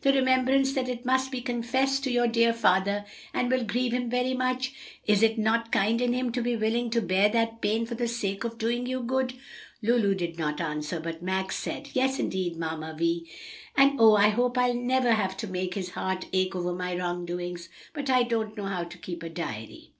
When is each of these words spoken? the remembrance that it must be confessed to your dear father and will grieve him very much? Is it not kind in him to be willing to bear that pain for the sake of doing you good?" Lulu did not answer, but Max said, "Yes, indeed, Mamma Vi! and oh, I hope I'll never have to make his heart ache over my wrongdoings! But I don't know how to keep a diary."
the 0.00 0.10
remembrance 0.14 0.72
that 0.72 0.88
it 0.88 1.04
must 1.04 1.30
be 1.30 1.42
confessed 1.42 2.02
to 2.02 2.10
your 2.10 2.26
dear 2.26 2.54
father 2.54 3.04
and 3.34 3.50
will 3.50 3.62
grieve 3.62 3.92
him 3.92 4.08
very 4.08 4.32
much? 4.32 4.72
Is 5.06 5.22
it 5.22 5.36
not 5.36 5.70
kind 5.70 6.00
in 6.00 6.14
him 6.14 6.32
to 6.32 6.40
be 6.40 6.56
willing 6.56 6.88
to 6.92 7.02
bear 7.02 7.28
that 7.28 7.60
pain 7.60 7.84
for 7.84 7.94
the 7.94 8.08
sake 8.08 8.42
of 8.42 8.56
doing 8.56 8.86
you 8.86 9.00
good?" 9.02 9.34
Lulu 9.82 10.14
did 10.14 10.38
not 10.38 10.62
answer, 10.62 10.98
but 10.98 11.20
Max 11.22 11.56
said, 11.56 11.90
"Yes, 11.92 12.18
indeed, 12.18 12.56
Mamma 12.56 12.96
Vi! 12.98 13.26
and 13.76 14.00
oh, 14.00 14.14
I 14.16 14.30
hope 14.30 14.56
I'll 14.56 14.72
never 14.72 15.12
have 15.12 15.36
to 15.36 15.46
make 15.46 15.74
his 15.74 15.90
heart 15.90 16.24
ache 16.32 16.56
over 16.56 16.72
my 16.72 16.96
wrongdoings! 16.96 17.68
But 17.92 18.08
I 18.08 18.22
don't 18.22 18.56
know 18.56 18.64
how 18.64 18.84
to 18.84 18.96
keep 18.96 19.22
a 19.22 19.28
diary." 19.28 19.90